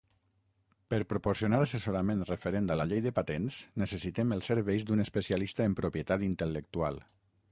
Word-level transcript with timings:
Per 0.93 0.99
proporcionar 1.09 1.59
assessorament 1.65 2.23
referent 2.29 2.71
a 2.75 2.79
la 2.79 2.87
llei 2.93 3.03
de 3.07 3.11
patents, 3.19 3.59
necessitem 3.83 4.33
els 4.37 4.51
serveis 4.53 4.89
d'un 4.93 5.05
especialista 5.07 5.71
en 5.73 5.79
propietat 5.83 6.27
intel·lectual 6.33 6.99